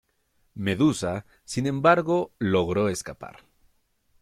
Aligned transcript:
Medusa, 0.55 1.27
sin 1.45 1.67
embargo, 1.67 2.31
logró 2.39 2.89
escapar. 2.89 3.43